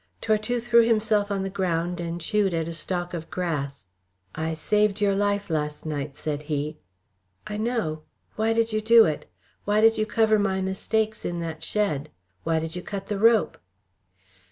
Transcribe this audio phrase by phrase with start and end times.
[0.19, 3.85] Tortue threw himself on the ground and chewed at a stalk of grass.
[4.33, 6.79] "I saved your life last night," said he.
[7.45, 8.01] "I know.
[8.35, 9.29] Why did you do it?
[9.63, 12.09] Why did you cover my mistakes in that shed?
[12.43, 13.59] Why did you cut the rope?"